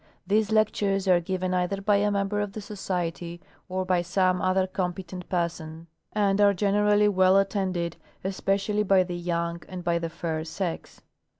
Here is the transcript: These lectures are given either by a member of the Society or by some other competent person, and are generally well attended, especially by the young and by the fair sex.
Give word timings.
These 0.25 0.51
lectures 0.51 1.07
are 1.07 1.19
given 1.19 1.53
either 1.53 1.79
by 1.79 1.97
a 1.97 2.09
member 2.09 2.41
of 2.41 2.53
the 2.53 2.59
Society 2.61 3.39
or 3.69 3.85
by 3.85 4.01
some 4.01 4.41
other 4.41 4.65
competent 4.65 5.29
person, 5.29 5.85
and 6.11 6.41
are 6.41 6.55
generally 6.55 7.07
well 7.07 7.37
attended, 7.37 7.97
especially 8.23 8.81
by 8.81 9.03
the 9.03 9.15
young 9.15 9.61
and 9.69 9.83
by 9.83 9.99
the 9.99 10.09
fair 10.09 10.43
sex. 10.43 11.03